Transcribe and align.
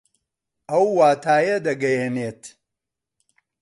ئەو 0.69 0.85
واتایە 0.97 1.57
دەگەیەنێت 1.67 2.41